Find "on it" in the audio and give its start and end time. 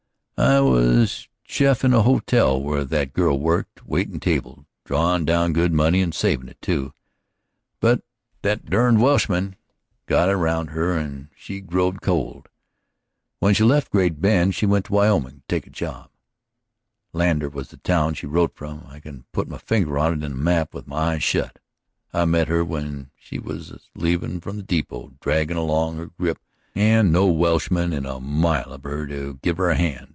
19.99-20.25